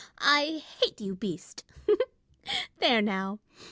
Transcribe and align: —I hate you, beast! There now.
—I 0.39 0.63
hate 0.79 0.99
you, 0.99 1.13
beast! 1.15 1.63
There 2.79 3.03
now. 3.03 3.37